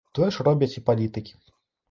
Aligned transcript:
Тое 0.17 0.29
ж 0.37 0.45
робяць 0.47 0.71
і 0.81 0.83
палітыкі. 0.89 1.37